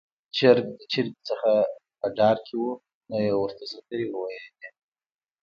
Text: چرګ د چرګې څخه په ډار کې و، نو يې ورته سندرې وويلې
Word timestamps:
چرګ 0.35 0.65
د 0.79 0.81
چرګې 0.91 1.21
څخه 1.29 1.51
په 1.99 2.07
ډار 2.17 2.37
کې 2.45 2.55
و، 2.61 2.67
نو 3.09 3.15
يې 3.25 3.33
ورته 3.41 3.63
سندرې 3.71 4.05
وويلې 4.09 4.47